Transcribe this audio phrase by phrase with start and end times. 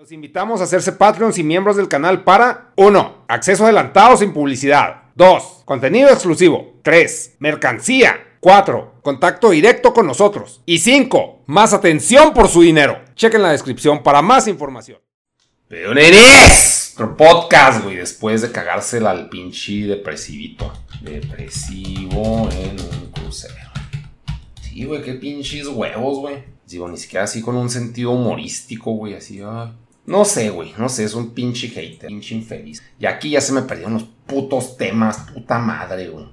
[0.00, 3.24] Los invitamos a hacerse Patreons y miembros del canal para 1.
[3.28, 5.02] Acceso adelantado sin publicidad.
[5.14, 5.64] 2.
[5.66, 6.80] Contenido exclusivo.
[6.82, 7.36] 3.
[7.38, 8.38] Mercancía.
[8.40, 8.94] 4.
[9.02, 10.62] Contacto directo con nosotros.
[10.64, 11.42] Y 5.
[11.48, 12.98] Más atención por su dinero.
[13.14, 15.00] Chequen la descripción para más información.
[15.68, 16.94] Peoneres.
[16.94, 20.72] Otro podcast, güey, después de cagársela al pinche depresivito.
[21.02, 23.54] Depresivo en un crucero.
[24.62, 26.42] Sí, güey, qué pinches huevos, güey.
[26.66, 29.74] Digo, ni siquiera así con un sentido humorístico, güey, así, ay.
[30.06, 32.82] No sé, güey, no sé, es un pinche hater, pinche infeliz.
[32.98, 36.26] Y aquí ya se me perdieron los putos temas, puta madre, güey.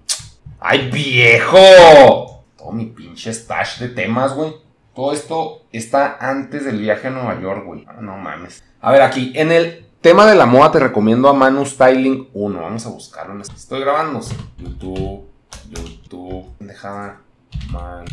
[0.59, 2.43] ¡Ay, viejo!
[2.57, 4.53] Todo mi pinche stash de temas, güey.
[4.95, 7.85] Todo esto está antes del viaje a Nueva York, güey.
[7.87, 8.63] Ah, no mames.
[8.81, 12.61] A ver, aquí, en el tema de la moda te recomiendo a Manu Styling 1.
[12.61, 13.39] Vamos a buscarlo.
[13.41, 14.21] Estoy grabando.
[14.57, 15.29] YouTube,
[15.69, 17.21] YouTube, dejada.
[17.69, 18.07] Manu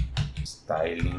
[0.45, 1.17] Styling.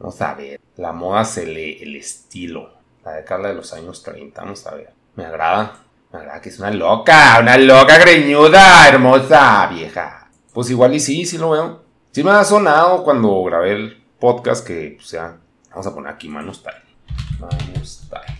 [0.00, 0.60] Vamos a ver.
[0.76, 2.72] La moda se lee, el estilo.
[3.04, 4.40] La de Carla de los años 30.
[4.42, 4.92] Vamos a ver.
[5.16, 5.74] Me agrada.
[6.12, 7.38] Me agrada que es una loca.
[7.40, 10.28] Una loca greñuda, hermosa, vieja.
[10.52, 11.82] Pues igual y sí, sí lo veo.
[12.12, 15.36] Sí me ha sonado cuando grabé el podcast que, o sea,
[15.70, 16.76] vamos a poner aquí Manu Style.
[17.40, 18.38] Manu Style.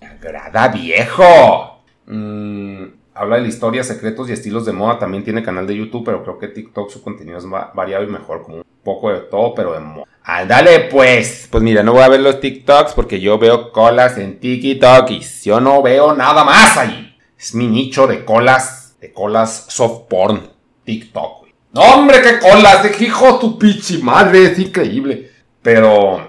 [0.00, 1.82] Me agrada, viejo.
[2.06, 2.84] Mm,
[3.14, 4.98] habla de la historia, secretos y estilos de moda.
[4.98, 8.08] También tiene canal de YouTube, pero creo que TikTok su contenido es va- variado y
[8.08, 8.42] mejor.
[8.42, 10.08] Como un poco de todo, pero de moda.
[10.26, 11.48] Ándale, pues.
[11.50, 15.44] Pues mira, no voy a ver los TikToks porque yo veo colas en TikTokis.
[15.44, 17.14] Yo no veo nada más ahí.
[17.38, 20.48] Es mi nicho de colas, de colas soft porn.
[20.84, 21.54] TikTok, güey.
[21.72, 22.82] No, hombre, qué colas.
[22.82, 24.44] De hijo tu pichi madre.
[24.44, 25.30] Es increíble.
[25.60, 26.26] Pero,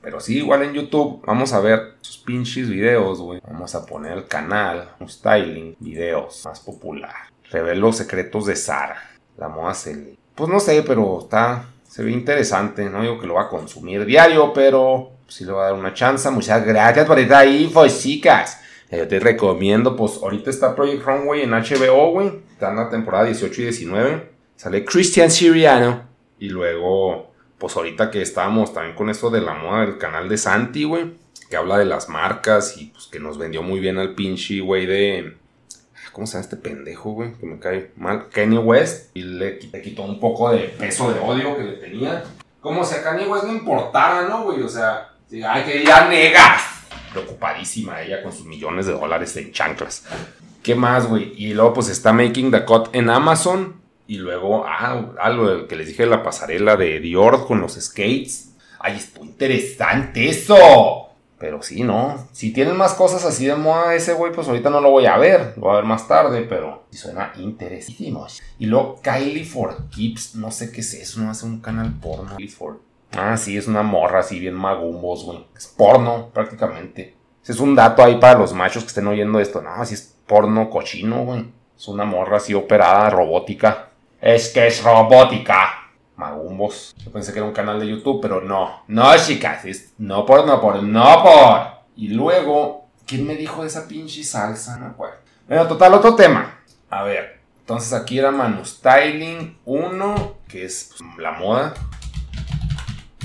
[0.00, 1.20] pero sí, igual en YouTube.
[1.26, 3.40] Vamos a ver sus pinches videos, güey.
[3.44, 7.14] Vamos a poner el canal, un styling, videos más popular.
[7.50, 9.10] Revelo secretos de Sara.
[9.36, 9.74] La moda.
[10.36, 11.66] Pues no sé, pero está.
[11.94, 12.90] Se ve interesante.
[12.90, 15.94] No digo que lo va a consumir diario, pero sí le va a dar una
[15.94, 16.28] chance.
[16.28, 18.60] Muchas gracias por estar ahí, chicas.
[18.90, 22.32] Eh, Yo te recomiendo, pues ahorita está Project Runway en HBO, güey.
[22.50, 24.28] Está en la temporada 18 y 19.
[24.56, 26.02] Sale Christian Siriano.
[26.40, 30.36] Y luego, pues ahorita que estábamos también con eso de la moda del canal de
[30.36, 31.14] Santi, güey.
[31.48, 34.86] Que habla de las marcas y pues que nos vendió muy bien al pinche, güey,
[34.86, 35.36] de...
[36.14, 37.32] ¿Cómo se llama este pendejo, güey?
[37.32, 38.28] Que me cae mal.
[38.30, 39.10] Kanye West.
[39.14, 42.22] Y le, le quitó un poco de peso de odio que le tenía.
[42.60, 44.62] Como si a Kanye West no importara, ¿no, güey?
[44.62, 45.10] O sea,
[45.44, 46.62] ay, que ya negas.
[47.10, 50.06] Preocupadísima ella con sus millones de dólares en chanclas.
[50.62, 51.32] ¿Qué más, güey?
[51.36, 53.80] Y luego, pues está Making the Cut en Amazon.
[54.06, 58.52] Y luego, ah, algo que les dije de la pasarela de Dior con los skates.
[58.78, 61.08] Ay, esto interesante eso.
[61.38, 62.28] Pero sí, ¿no?
[62.32, 65.16] Si tienen más cosas así de moda ese güey, pues ahorita no lo voy a
[65.18, 65.54] ver.
[65.56, 68.26] Lo voy a ver más tarde, pero sí suena interesantísimo.
[68.58, 72.36] Y luego Kylie for Keeps, no sé qué es eso, no hace un canal porno.
[72.36, 72.54] Kylie.
[73.16, 75.46] Ah, sí, es una morra así bien magumbos, güey.
[75.56, 77.16] Es porno, prácticamente.
[77.42, 79.60] Ese es un dato ahí para los machos que estén oyendo esto.
[79.60, 81.44] No, así es porno cochino, güey.
[81.76, 83.90] Es una morra así operada, robótica.
[84.20, 85.83] Es que es robótica.
[86.58, 88.84] Yo pensé que era un canal de YouTube, pero no.
[88.88, 89.64] No, chicas.
[89.98, 91.66] No por, no por, no por.
[91.96, 94.78] Y luego, ¿quién me dijo de esa pinche salsa?
[94.78, 95.16] No acuerdo.
[95.48, 96.60] Bueno, total, otro tema.
[96.90, 97.40] A ver.
[97.60, 101.74] Entonces aquí era Manu Styling 1, que es la moda.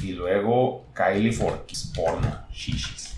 [0.02, 3.18] Y luego Kylie Fortis, porno, shishis.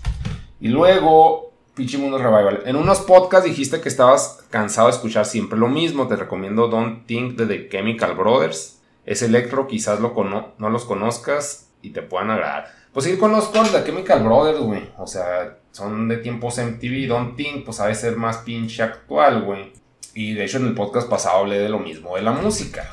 [0.60, 2.62] Y luego Pinche Mundo Revival.
[2.66, 6.06] En unos podcasts dijiste que estabas cansado de escuchar siempre lo mismo.
[6.06, 8.81] Te recomiendo Don't Think de The Chemical Brothers.
[9.06, 12.66] Es electro, quizás lo cono- no los conozcas y te puedan agradar.
[12.92, 14.90] Pues sí, conozco The Chemical Brothers, güey.
[14.98, 17.06] O sea, son de tiempos MTV.
[17.08, 19.72] Don't Think, pues sabe ser más pinche actual, güey.
[20.14, 22.84] Y de hecho en el podcast pasado hablé de lo mismo de la música.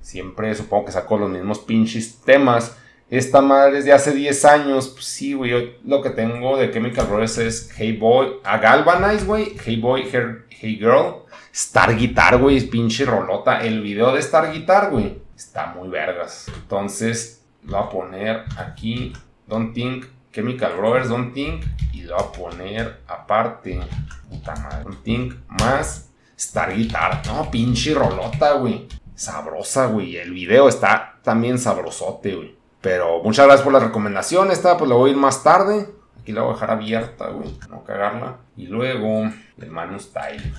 [0.00, 2.76] Siempre supongo que saco los mismos pinches temas.
[3.10, 4.88] Esta madre es de hace 10 años.
[4.88, 5.76] Pues sí, güey.
[5.84, 8.36] Lo que tengo de Chemical Brothers es Hey Boy.
[8.44, 9.56] A Galvanize, güey.
[9.64, 10.08] Hey Boy,
[10.50, 11.16] Hey Girl.
[11.52, 12.60] Star Guitar, güey.
[12.68, 13.62] Pinche rolota.
[13.64, 15.22] El video de Star Guitar, güey.
[15.36, 16.46] Está muy vergas.
[16.54, 19.12] Entonces, lo voy a poner aquí.
[19.46, 20.06] Don't Think.
[20.32, 21.64] Chemical Brothers, Don't Think.
[21.92, 23.80] Y lo voy a poner aparte.
[24.28, 24.84] Puta madre.
[24.84, 27.22] Don't Think más Star Guitar.
[27.26, 28.88] No, pinche rolota, güey.
[29.14, 30.16] Sabrosa, güey.
[30.16, 32.56] El video está también sabrosote, güey.
[32.80, 34.50] Pero muchas gracias por la recomendación.
[34.50, 35.88] Esta pues la voy a ir más tarde.
[36.20, 37.58] Aquí la voy a dejar abierta, güey.
[37.70, 38.38] No cagarla.
[38.56, 40.52] Y luego, el Manu Style.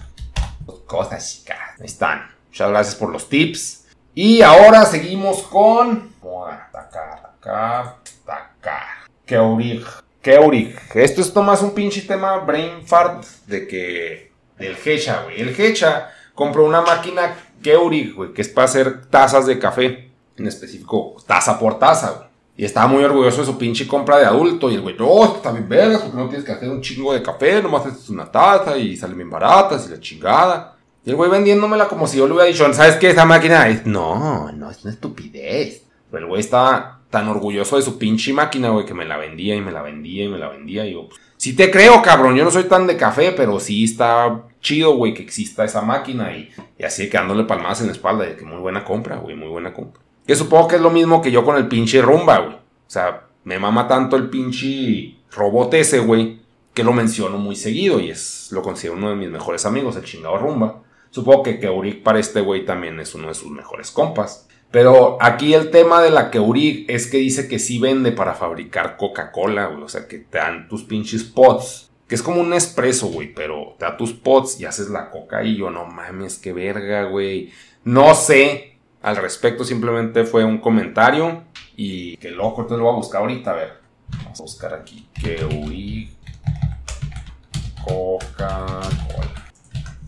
[0.87, 1.57] Cosas, chicas.
[1.79, 2.31] Ahí están.
[2.47, 3.84] Muchas gracias por los tips.
[4.17, 6.09] Y ahora seguimos con.
[6.23, 6.69] Moda.
[6.71, 9.09] Tacar, tacar, tacar.
[9.25, 9.85] Keurig.
[10.21, 10.73] Keurig.
[10.93, 14.31] Esto es nomás un pinche tema brain fart de que.
[14.57, 15.41] Del Hecha, güey.
[15.41, 20.11] El Hecha compró una máquina Keurig, güey, que es para hacer tazas de café.
[20.37, 22.29] En específico, taza por taza, güey.
[22.55, 24.71] Y estaba muy orgulloso de su pinche compra de adulto.
[24.71, 27.21] Y el güey, no, está bien vergas, porque no tienes que hacer un chingo de
[27.21, 30.74] café, nomás haces una taza y salen bien baratas y la chingada.
[31.05, 33.11] Y el güey vendiéndomela como si yo le hubiera dicho, ¿sabes qué?
[33.11, 33.85] Esa máquina es.
[33.85, 35.83] No, no, es una estupidez.
[36.09, 39.55] Pero el güey estaba tan orgulloso de su pinche máquina, güey, que me la vendía
[39.55, 40.85] y me la vendía y me la vendía.
[40.85, 42.35] Y yo, pues, te creo, cabrón.
[42.35, 46.35] Yo no soy tan de café, pero sí está chido, güey, que exista esa máquina.
[46.35, 46.49] Y,
[46.79, 48.25] y así quedándole palmadas en la espalda.
[48.25, 50.01] De que muy buena compra, güey, muy buena compra.
[50.25, 52.55] Que supongo que es lo mismo que yo con el pinche rumba, güey.
[52.55, 56.39] O sea, me mama tanto el pinche robot ese, güey,
[56.73, 60.03] que lo menciono muy seguido y es lo considero uno de mis mejores amigos, el
[60.03, 60.81] chingado rumba.
[61.15, 64.49] Supongo que Keurig para este güey también es uno de sus mejores compas.
[64.69, 68.97] Pero aquí el tema de la Keurig es que dice que sí vende para fabricar
[68.97, 69.69] Coca-Cola.
[69.69, 71.89] O sea, que te dan tus pinches pots.
[72.09, 73.33] Que es como un espresso, güey.
[73.33, 77.05] Pero te da tus pots y haces la coca y yo, no mames, qué verga,
[77.05, 77.53] güey.
[77.85, 81.45] No sé al respecto, simplemente fue un comentario.
[81.77, 83.73] Y qué loco, entonces lo voy a buscar ahorita, a ver.
[84.25, 85.07] Vamos a buscar aquí.
[85.13, 86.09] Keurig
[87.85, 89.24] Coca-Cola.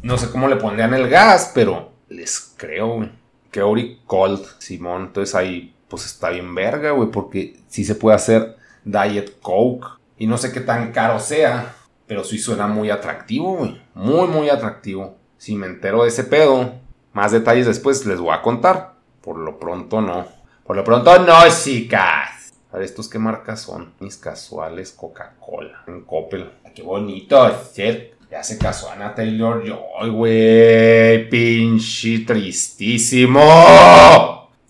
[0.01, 3.11] No sé cómo le pondrían el gas, pero les creo, güey.
[3.51, 5.03] Keurig Cold, Simón.
[5.07, 9.87] Entonces ahí, pues está bien verga, güey, porque sí se puede hacer Diet Coke.
[10.17, 11.75] Y no sé qué tan caro sea,
[12.07, 13.81] pero sí suena muy atractivo, güey.
[13.93, 15.15] Muy, muy atractivo.
[15.37, 16.73] Si me entero de ese pedo,
[17.13, 18.95] más detalles después les voy a contar.
[19.21, 20.25] Por lo pronto no.
[20.63, 22.53] Por lo pronto no, chicas.
[22.71, 23.93] A ver, ¿estos qué marcas son?
[23.99, 25.83] Mis casuales Coca-Cola.
[25.87, 26.51] En Coppel.
[26.75, 28.16] Qué bonito ser.
[28.29, 31.29] Ya se casó Ana Taylor Joy, güey.
[31.29, 33.41] Pinche tristísimo.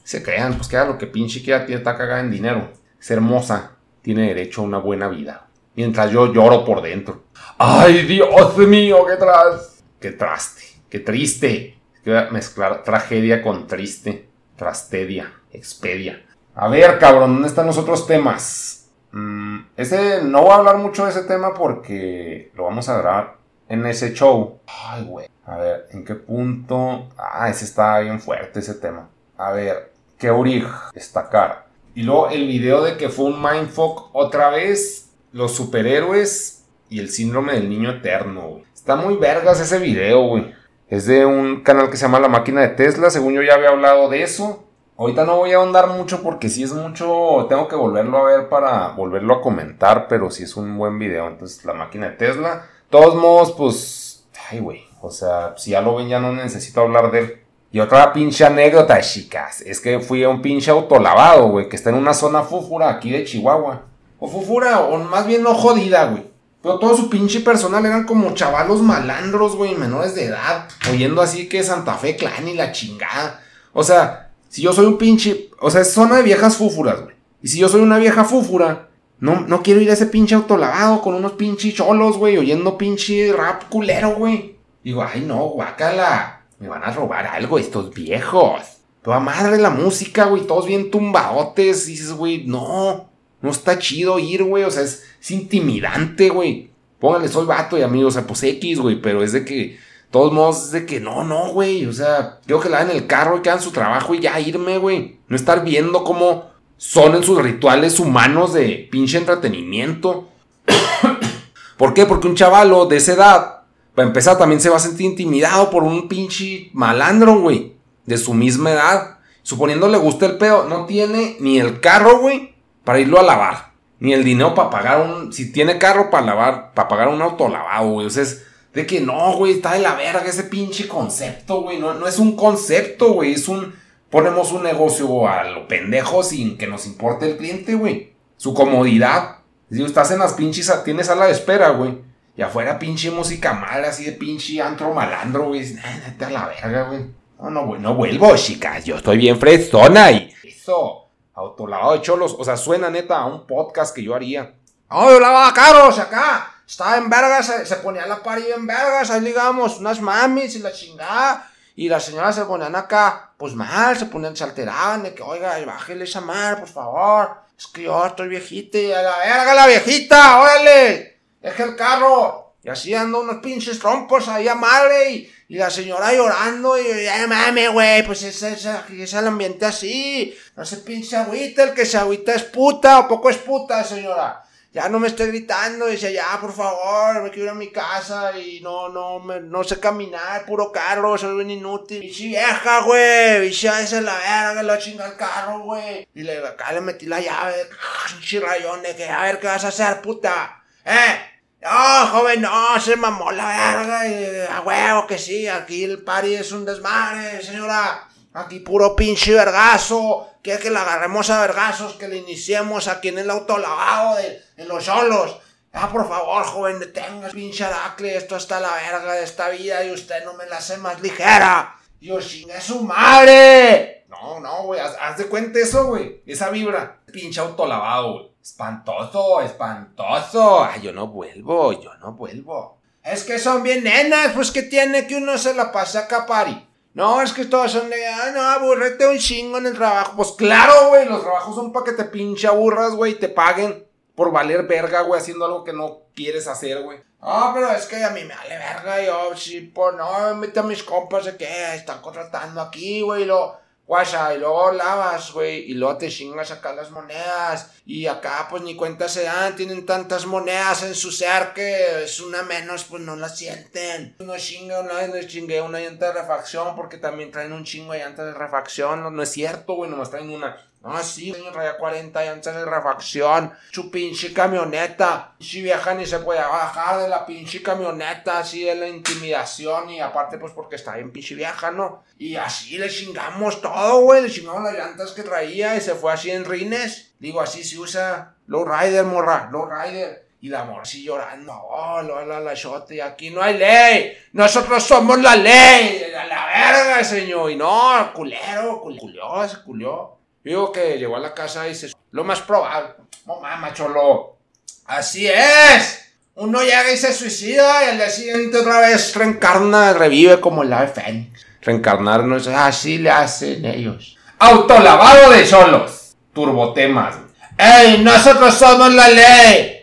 [0.03, 2.71] Se crean, pues que lo que pinche quiera, tiene está cagada en dinero.
[2.99, 3.71] Es hermosa.
[4.03, 5.47] Tiene derecho a una buena vida.
[5.75, 7.23] Mientras yo lloro por dentro.
[7.57, 9.05] ¡Ay, Dios mío!
[9.07, 9.83] ¡Qué tras!
[9.99, 10.61] ¡Qué traste!
[10.89, 11.77] ¡Qué triste!
[12.05, 14.29] a mezclar tragedia con triste.
[14.55, 15.33] Trastedia.
[15.51, 16.23] Expedia.
[16.55, 18.89] A ver, cabrón, ¿dónde están los otros temas?
[19.11, 23.36] Mm, ese, no voy a hablar mucho de ese tema porque lo vamos a grabar
[23.69, 24.59] en ese show.
[24.67, 25.27] Ay, güey.
[25.45, 27.07] A ver, ¿en qué punto?
[27.17, 29.09] Ah, ese está bien fuerte, ese tema.
[29.37, 30.67] A ver, ¿qué orig?
[30.93, 31.67] Destacar.
[31.95, 35.11] Y luego el video de que fue un mindfuck otra vez.
[35.31, 38.61] Los superhéroes y el síndrome del niño eterno.
[38.73, 40.53] Está muy vergas ese video, güey.
[40.89, 43.09] Es de un canal que se llama La Máquina de Tesla.
[43.09, 44.63] Según yo ya había hablado de eso.
[44.97, 48.49] Ahorita no voy a ahondar mucho porque si es mucho, tengo que volverlo a ver
[48.49, 51.27] para volverlo a comentar, pero si es un buen video.
[51.27, 52.65] Entonces, La Máquina de Tesla.
[52.89, 54.81] Todos modos, pues, ay, güey.
[55.01, 57.41] O sea, si ya lo ven, ya no necesito hablar de él.
[57.71, 59.61] Y otra pinche anécdota, chicas.
[59.61, 63.11] Es que fui a un pinche autolavado, güey, que está en una zona fúfura aquí
[63.11, 63.83] de Chihuahua.
[64.19, 66.25] O fúfura, o más bien no jodida, güey.
[66.61, 70.67] Pero todo su pinche personal eran como chavalos malandros, güey, menores de edad.
[70.89, 73.41] Oyendo así que Santa Fe Clan y la chingada.
[73.73, 75.49] O sea, si yo soy un pinche.
[75.59, 77.15] O sea, es zona de viejas fúfuras, güey.
[77.41, 78.86] Y si yo soy una vieja fúfura,
[79.19, 83.33] no, no quiero ir a ese pinche autolavado con unos pinches cholos, güey, oyendo pinche
[83.33, 84.57] rap culero, güey.
[84.83, 86.45] Digo, ay no, guácala.
[86.59, 88.61] Me van a robar algo estos viejos.
[89.01, 91.87] Toda madre la música, güey, todos bien tumbadotes.
[91.87, 93.09] Y dices, güey, no.
[93.41, 94.63] No está chido ir, güey.
[94.63, 96.71] O sea, es, intimidante, güey.
[96.99, 98.07] Póngale, soy vato y amigo.
[98.07, 98.99] O sea, pues X, güey.
[99.01, 99.77] Pero es de que,
[100.09, 101.85] todos modos, es de que no, no, güey.
[101.85, 104.39] O sea, creo que la en el carro y que hagan su trabajo y ya
[104.39, 105.19] irme, güey.
[105.27, 110.29] No estar viendo cómo son en sus rituales humanos de pinche entretenimiento.
[111.77, 112.05] ¿Por qué?
[112.05, 113.61] Porque un chavalo de esa edad,
[113.93, 117.73] para empezar, también se va a sentir intimidado por un pinche malandro, güey.
[118.05, 119.17] De su misma edad.
[119.43, 122.57] Suponiendo le gusta el pedo, no tiene ni el carro, güey
[122.87, 123.73] para irlo a lavar.
[123.99, 125.33] Ni el dinero para pagar un.
[125.33, 128.07] Si tiene carro para lavar, para pagar un auto lavado, güey.
[128.07, 131.79] O sea, es de que no, güey, está de la verga ese pinche concepto, güey.
[131.79, 133.33] No, no es un concepto, güey.
[133.33, 133.75] Es un.
[134.09, 138.13] Ponemos un negocio a lo pendejo sin que nos importe el cliente, güey.
[138.37, 139.37] Su comodidad.
[139.69, 140.71] Si estás en las pinches.
[140.83, 141.97] Tienes sala de espera, güey.
[142.35, 145.73] Y afuera pinche música mala, así de pinche antro malandro, güey.
[145.73, 147.05] Neta a la verga, güey.
[147.41, 148.85] No, no, no vuelvo, chicas.
[148.85, 150.33] Yo estoy bien fresona y.
[150.43, 151.09] Eso.
[151.33, 152.35] Autolavado de cholos.
[152.37, 154.53] O sea, suena neta a un podcast que yo haría.
[154.89, 156.53] ¡Oh, yo lavaba carros acá!
[156.65, 160.71] Estaba en vergas, se, ponía la pared en vergas, ahí ligamos unas mamis y la
[160.71, 161.49] chingada.
[161.77, 165.63] Y las señoras se ponían acá, pues mal, se ponían, se alteraban de que, oiga,
[165.63, 167.37] bájale esa mar, por favor.
[167.55, 172.55] Es que yo estoy viejita y a la verga la viejita, órale, deje el carro.
[172.63, 177.03] Y así ando unos pinches trompos ahí a madre y, y la señora llorando y,
[177.03, 180.35] ya mame, güey, pues es, es, es, el ambiente así.
[180.55, 184.46] No se pinche agüita, el que se agüita es puta, o poco es puta, señora.
[184.73, 188.37] Ya no me esté gritando, dice, ya, por favor, me quiero ir a mi casa
[188.37, 192.03] y no, no, me, no sé caminar, puro carro, soy bien inútil.
[192.03, 196.07] Y si vieja, güey, y si esa es la verga, la chinga el carro, güey.
[196.13, 197.67] Y le, acá le metí la llave,
[198.15, 200.63] un chirrayón de que, a ver, ¿qué vas a hacer, puta?
[200.85, 201.21] ¿Eh?
[201.61, 206.35] No, joven, no, se mamó la verga, y, a huevo que sí, aquí el party
[206.35, 208.07] es un desmadre, señora.
[208.37, 210.29] Aquí puro pinche vergazo.
[210.43, 214.85] Quiere que la agarremos a vergazos, que le iniciemos aquí en el autolavado de, los
[214.85, 215.39] solos.
[215.73, 219.91] Ah, por favor, joven, detenga, pinche Adacle, esto está la verga de esta vida y
[219.91, 221.75] usted no me la hace más ligera.
[221.99, 224.05] Yo chingue su madre.
[224.07, 226.21] No, no, güey, haz, haz de cuenta eso, güey.
[226.27, 226.99] Esa vibra.
[227.11, 228.31] Pinche autolavado, güey.
[228.39, 230.63] Espantoso, espantoso.
[230.63, 232.77] Ay, yo no vuelvo, yo no vuelvo.
[233.03, 236.66] Es que son bien nenas, pues que tiene que uno se la pase a capari.
[236.97, 240.13] No, es que todos son de, ah, no, aburrete un chingo en el trabajo.
[240.15, 243.87] Pues claro, güey, los trabajos son para que te pinche aburras, güey, y te paguen
[244.15, 246.97] por valer verga, güey, haciendo algo que no quieres hacer, güey.
[247.21, 250.63] No, pero es que a mí me vale verga, yo, sí, pues no, invita a
[250.63, 253.55] mis compas de que están contratando aquí, güey, lo,
[253.87, 258.61] guacha, y luego lavas, güey, y luego te chingas acá las monedas, y acá pues
[258.63, 263.01] ni cuenta se dan, tienen tantas monedas en su ser que es una menos, pues
[263.01, 264.15] no la sienten.
[264.19, 267.99] No chinga una no chingué una llanta de refacción, porque también traen un chingo de
[267.99, 270.57] llantas de refacción, no, no es cierto, güey, nomás traen una.
[270.89, 273.53] Ah, sí, traía 40 llantas de refacción.
[273.71, 275.35] Su pinche camioneta.
[275.39, 279.89] Si vieja ni se puede bajar de la pinche camioneta, así de la intimidación.
[279.89, 282.03] Y aparte, pues porque está bien pinche vieja, ¿no?
[282.17, 284.23] Y así le chingamos todo, güey.
[284.23, 287.13] Le chingamos las llantas que traía y se fue así en rines.
[287.19, 288.35] Digo, así se usa.
[288.47, 289.49] Low rider, morra.
[289.51, 290.27] Low rider.
[290.39, 291.51] Y la morra así llorando.
[291.51, 292.53] Oh, la, la, la.
[292.89, 294.17] Y aquí no hay ley.
[294.33, 296.03] Nosotros somos la ley.
[296.15, 297.49] A la verga, señor.
[297.51, 298.99] Y no, culero, culero.
[298.99, 300.16] Culió, ese culió.
[300.47, 301.91] Digo que llegó a la casa y se...
[302.11, 302.91] Lo más probable.
[303.25, 304.37] No mames, cholo.
[304.85, 306.05] Así es.
[306.35, 310.71] Uno llega y se suicida y al día siguiente otra vez reencarna, revive como el
[310.71, 311.45] ave fénix.
[311.61, 314.17] Reencarnarnos, así le hacen ellos.
[314.39, 316.15] Autolavado de solos.
[316.31, 317.17] Turbotemas.
[317.57, 319.81] ¡Ey, nosotros somos la ley!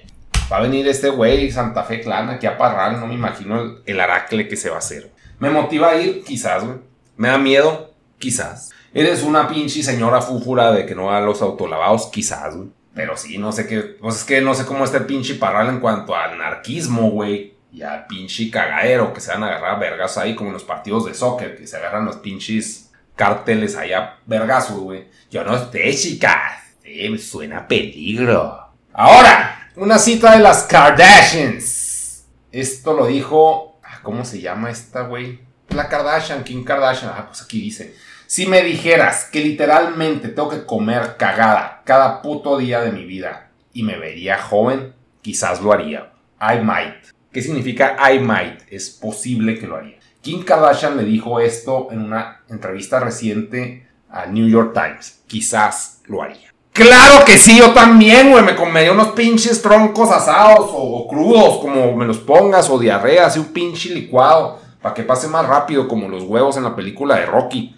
[0.50, 2.98] Va a venir este güey, Santa Fe Clan, aquí a Parral.
[3.00, 5.10] No me imagino el, el aracle que se va a hacer.
[5.40, 6.78] Me motiva a ir, quizás, güey.
[7.18, 8.70] Me da miedo, quizás.
[8.94, 12.68] Eres una pinche señora fúfura de que no a los autolavados, quizás, güey.
[12.94, 13.80] Pero sí, no sé qué.
[13.80, 17.54] Pues es que no sé cómo está el pinche Parral en cuanto al anarquismo, güey.
[17.72, 21.04] Y al pinche cagadero que se van a agarrar vergas ahí, como en los partidos
[21.06, 25.08] de soccer, que se agarran los pinches cárteles allá vergazos, güey.
[25.28, 26.62] Yo no sé, chicas.
[26.84, 28.68] Sí, me suena peligro.
[28.92, 32.26] Ahora, una cita de las Kardashians.
[32.52, 33.80] Esto lo dijo.
[33.82, 35.40] ah, ¿Cómo se llama esta, güey?
[35.70, 37.10] La Kardashian, Kim Kardashian.
[37.12, 37.96] Ah, pues aquí dice.
[38.34, 43.50] Si me dijeras que literalmente tengo que comer cagada cada puto día de mi vida
[43.72, 46.10] y me vería joven, quizás lo haría.
[46.40, 47.14] I might.
[47.30, 48.62] ¿Qué significa I might?
[48.68, 49.98] Es posible que lo haría.
[50.20, 55.20] Kim Kardashian le dijo esto en una entrevista reciente al New York Times.
[55.28, 56.52] Quizás lo haría.
[56.72, 58.42] Claro que sí, yo también, güey.
[58.42, 63.26] Me comería unos pinches troncos asados o, o crudos, como me los pongas, o diarrea,
[63.26, 67.14] así un pinche licuado, para que pase más rápido, como los huevos en la película
[67.14, 67.76] de Rocky.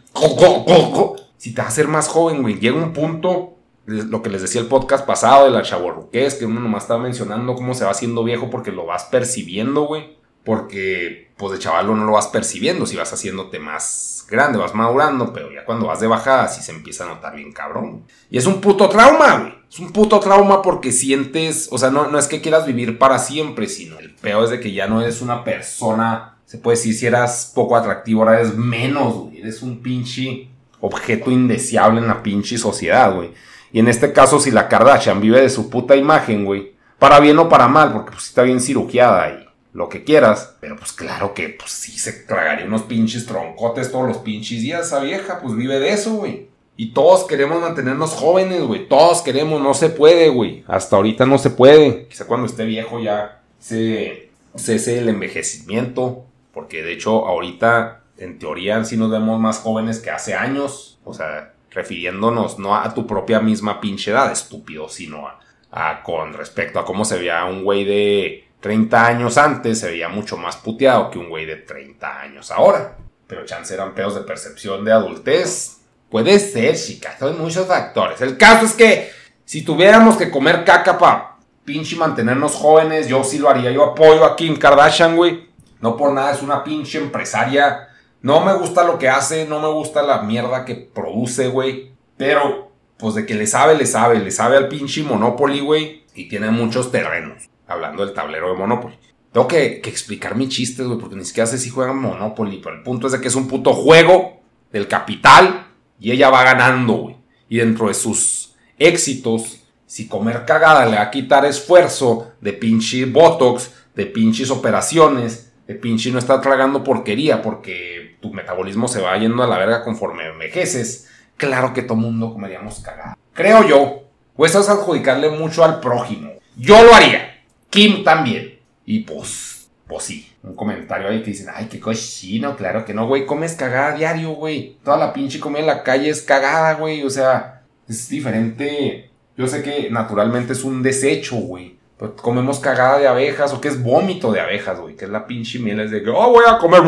[1.37, 3.55] Si te vas a hacer más joven, güey, llega un punto,
[3.87, 7.55] lo que les decía el podcast pasado de la chaborruqués, que uno nomás estaba mencionando
[7.55, 10.17] cómo se va haciendo viejo porque lo vas percibiendo, güey.
[10.45, 15.33] Porque, pues de chavalo no lo vas percibiendo, si vas haciéndote más grande, vas madurando,
[15.33, 18.05] pero ya cuando vas de bajada sí se empieza a notar bien cabrón.
[18.31, 19.55] Y es un puto trauma, güey.
[19.69, 23.19] Es un puto trauma porque sientes, o sea, no, no es que quieras vivir para
[23.19, 26.95] siempre, sino el peor es de que ya no eres una persona, se puede decir,
[26.95, 29.41] si eras poco atractivo, ahora eres menos, güey.
[29.41, 30.49] Eres un pinche
[30.81, 33.33] objeto indeseable en la pinche sociedad, güey.
[33.73, 37.39] Y en este caso, si la Kardashian vive de su puta imagen, güey, para bien
[37.39, 41.35] o para mal, porque pues está bien cirugiada y lo que quieras, pero pues claro
[41.35, 45.55] que pues sí se tragaría unos pinches troncotes todos los pinches días, esa vieja, pues
[45.55, 46.49] vive de eso, güey.
[46.79, 48.87] Y todos queremos mantenernos jóvenes, güey.
[48.87, 50.63] Todos queremos, no se puede, güey.
[50.69, 52.07] Hasta ahorita no se puede.
[52.07, 56.26] Quizá cuando esté viejo ya se cese el envejecimiento.
[56.57, 60.99] Porque de hecho, ahorita, en teoría, sí nos vemos más jóvenes que hace años.
[61.05, 65.29] O sea, refiriéndonos no a tu propia misma pinche edad, estúpido, sino
[65.71, 70.09] a, con respecto a cómo se veía un güey de 30 años antes, se veía
[70.09, 72.97] mucho más puteado que un güey de 30 años ahora.
[73.27, 75.83] Pero chance eran peos de percepción de adultez.
[76.09, 78.23] Puede ser, chicas, son muchos factores.
[78.23, 79.11] El caso es que
[79.45, 81.37] si tuviéramos que comer caca para
[81.67, 83.71] pinche mantenernos jóvenes, yo sí lo haría.
[83.73, 85.55] Yo apoyo a Kim Kardashian, güey.
[85.81, 87.89] No por nada es una pinche empresaria.
[88.23, 91.93] No me gusta lo que hace, no me gusta la mierda que produce, güey.
[92.17, 94.19] Pero, pues de que le sabe, le sabe.
[94.19, 96.05] Le sabe al pinche Monopoly, güey.
[96.15, 98.99] y tiene muchos terrenos, hablando del tablero de Monopoly.
[99.37, 102.83] Tengo que, explicar mi chiste, güey, porque ni siquiera sé si juegan Monopoly, pero el
[102.83, 104.41] punto es de que es un puto juego
[104.73, 105.67] del capital
[106.01, 107.17] y ella va ganando, güey.
[107.47, 113.05] Y dentro de sus éxitos, si comer cagada le va a quitar esfuerzo de pinche
[113.05, 119.17] botox, de pinches operaciones, de pinche no estar tragando porquería porque tu metabolismo se va
[119.19, 123.19] yendo a la verga conforme envejeces, claro que todo mundo comeríamos cagada.
[123.33, 124.03] Creo yo.
[124.45, 126.31] Eso es adjudicarle mucho al prójimo.
[126.57, 127.43] Yo lo haría.
[127.71, 128.59] Kim también.
[128.85, 130.33] Y pues, pues sí.
[130.43, 133.27] Un comentario ahí que dicen, ay, qué cochino, claro que no, güey.
[133.27, 134.77] Comes cagada diario, güey.
[134.85, 137.03] Toda la pinche comida en la calle es cagada, güey.
[137.03, 139.11] O sea, es diferente.
[139.37, 141.76] Yo sé que naturalmente es un desecho, güey.
[141.99, 144.97] Pero comemos cagada de abejas o que es vómito de abejas, güey.
[144.97, 146.83] Que es la pinche miel, es de que, oh, voy a comer.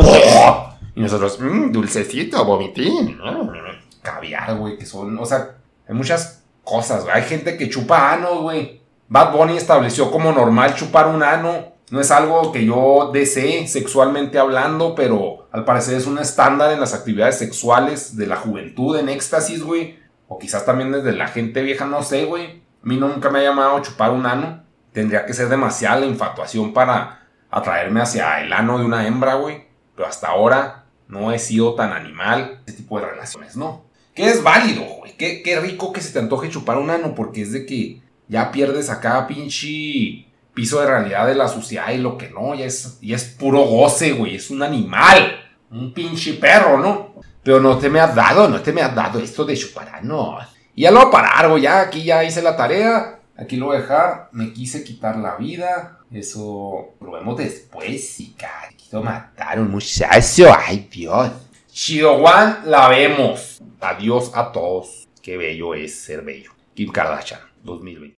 [0.94, 3.18] Y nosotros, mmm, dulcecito, vomitín.
[4.02, 5.56] Caviar, güey, que son, o sea,
[5.88, 7.16] hay muchas cosas, güey.
[7.16, 8.82] Hay gente que chupa ano, güey.
[9.08, 11.72] Bad Bunny estableció como normal chupar un ano.
[11.90, 16.80] No es algo que yo desee sexualmente hablando, pero al parecer es un estándar en
[16.80, 19.98] las actividades sexuales de la juventud en éxtasis, güey.
[20.28, 22.62] O quizás también desde la gente vieja, no sé, güey.
[22.82, 24.62] A mí nunca me ha llamado chupar un ano.
[24.98, 27.20] Tendría que ser demasiada la infatuación para
[27.52, 29.62] atraerme hacia el ano de una hembra, güey.
[29.94, 32.62] Pero hasta ahora no he sido tan animal.
[32.66, 33.84] Ese tipo de relaciones, no.
[34.12, 35.16] Que es válido, güey.
[35.16, 38.50] Qué, qué rico que se te antoje chupar un ano, porque es de que ya
[38.50, 42.98] pierdes acá pinche piso de realidad de la sociedad y lo que no, ya es,
[43.00, 44.34] ya es puro goce, güey.
[44.34, 45.38] Es un animal.
[45.70, 47.22] Un pinche perro, ¿no?
[47.44, 50.38] Pero no te me has dado, no te me has dado esto de chupar, no.
[50.74, 51.62] Y ya lo voy a parar, güey.
[51.62, 53.17] Ya aquí ya hice la tarea.
[53.38, 54.28] Aquí lo voy a dejar.
[54.33, 56.00] Me quise quitar la vida.
[56.11, 58.68] Eso lo vemos después, sí, cara.
[58.76, 60.47] Quiero matar a un muchacho.
[60.59, 61.30] Ay, Dios.
[61.71, 63.62] Chido One, la vemos.
[63.80, 65.09] Adiós a todos.
[65.23, 66.50] Qué bello es ser bello.
[66.75, 68.17] Kim Kardashian, 2020.